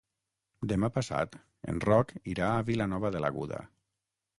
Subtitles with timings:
[0.71, 1.37] Demà passat
[1.75, 3.67] en Roc irà a Vilanova de l'Aguda.